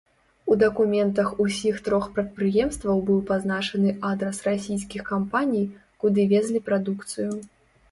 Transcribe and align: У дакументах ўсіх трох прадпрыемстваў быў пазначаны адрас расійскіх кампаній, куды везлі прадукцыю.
У 0.53 0.55
дакументах 0.61 1.27
ўсіх 1.43 1.75
трох 1.87 2.07
прадпрыемстваў 2.15 2.97
быў 3.11 3.19
пазначаны 3.29 3.95
адрас 4.11 4.41
расійскіх 4.49 5.07
кампаній, 5.13 5.65
куды 6.07 6.29
везлі 6.35 6.65
прадукцыю. 6.73 7.31